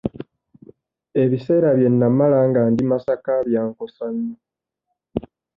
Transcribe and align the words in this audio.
Ebiseera 1.23 1.69
bye 1.77 1.87
nnamala 1.93 2.39
nga 2.47 2.61
ndi 2.71 2.83
Masaka 2.91 3.31
byankosa 3.47 4.05
nnyo. 4.13 4.35